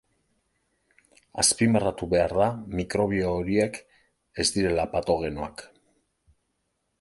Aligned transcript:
Azpimarratu 1.43 2.09
behar 2.13 2.33
da 2.37 2.47
mikrobio 2.79 3.35
horiek 3.41 3.77
ez 4.45 4.47
direla 4.57 4.87
patogenoak. 4.97 5.67